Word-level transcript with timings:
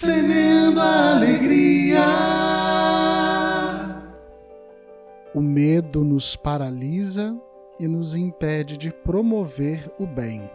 semeando 0.00 0.80
a 0.80 1.16
alegria. 1.16 2.00
O 5.34 5.42
medo 5.42 6.02
nos 6.02 6.34
paralisa 6.34 7.36
e 7.78 7.86
nos 7.86 8.16
impede 8.16 8.78
de 8.78 8.90
promover 8.90 9.92
o 9.98 10.06
bem. 10.06 10.50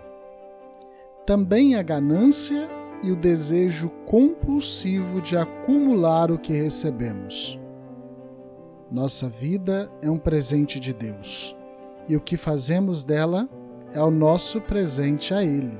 Também 1.28 1.76
a 1.76 1.84
ganância 1.84 2.68
e 3.04 3.12
o 3.12 3.16
desejo 3.16 3.90
compulsivo 4.08 5.22
de 5.22 5.38
acumular 5.38 6.32
o 6.32 6.40
que 6.40 6.54
recebemos. 6.54 7.60
Nossa 8.90 9.30
vida 9.30 9.92
é 10.02 10.10
um 10.10 10.18
presente 10.18 10.80
de 10.80 10.92
Deus 10.92 11.56
e 12.10 12.16
o 12.16 12.22
que 12.22 12.36
fazemos 12.36 13.04
dela 13.04 13.48
é 13.94 14.02
o 14.02 14.10
nosso 14.10 14.60
presente 14.60 15.36
a 15.36 15.44
Ele. 15.44 15.78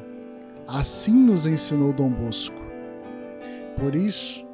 Assim 0.68 1.14
nos 1.14 1.48
ensinou 1.48 1.92
Dom 1.92 2.12
Bosco. 2.12 2.65
Por 3.78 3.96
isso, 3.96 4.46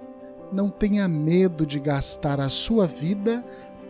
não 0.51 0.69
tenha 0.69 1.07
medo 1.07 1.65
de 1.65 1.79
gastar 1.79 2.39
a 2.39 2.49
sua 2.49 2.87
vida 2.87 3.43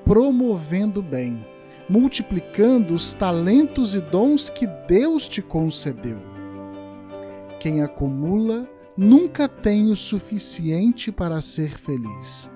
promovendo 0.04 1.00
o 1.00 1.04
bem, 1.04 1.46
multiplicando 1.90 2.94
os 2.94 3.14
talentos 3.14 3.96
e 3.96 4.02
dons 4.02 4.50
que 4.50 4.68
Deus 4.88 5.28
te 5.28 5.42
concedeu. 5.42 6.18
Quem 7.60 7.82
acumula 7.82 8.68
nunca 8.98 9.48
tem 9.48 9.90
o 9.90 9.96
suficiente 9.96 11.12
para 11.12 11.40
ser 11.42 11.78
feliz. 11.78 12.52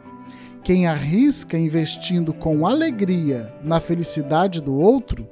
Quem 0.63 0.88
arrisca 0.88 1.57
investindo 1.57 2.33
com 2.33 2.66
alegria 2.66 3.53
na 3.63 3.80
felicidade 3.80 4.61
do 4.61 4.75
outro, 4.75 5.27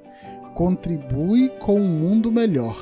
contribui 0.54 1.50
com 1.60 1.82
um 1.82 1.88
mundo 1.88 2.32
melhor. 2.32 2.78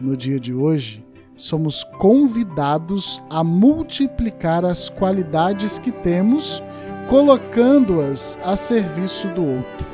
No 0.00 0.16
dia 0.16 0.38
de 0.38 0.54
hoje, 0.54 1.04
somos 1.36 1.84
convidados 1.84 3.22
a 3.30 3.42
multiplicar 3.42 4.64
as 4.64 4.88
qualidades 4.88 5.78
que 5.78 5.90
temos, 5.90 6.62
colocando-as 7.08 8.38
a 8.44 8.56
serviço 8.56 9.28
do 9.28 9.44
outro. 9.44 9.86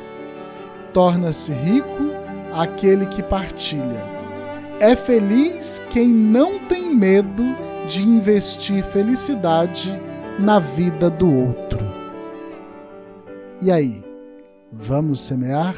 Torna-se 0.93 1.51
rico 1.51 2.11
aquele 2.53 3.05
que 3.05 3.23
partilha. 3.23 4.05
É 4.79 4.95
feliz 4.95 5.81
quem 5.89 6.07
não 6.07 6.59
tem 6.67 6.93
medo 6.93 7.43
de 7.87 8.03
investir 8.03 8.83
felicidade 8.83 9.91
na 10.39 10.59
vida 10.59 11.09
do 11.09 11.31
outro. 11.31 11.79
E 13.61 13.71
aí, 13.71 14.03
vamos 14.71 15.21
semear? 15.21 15.75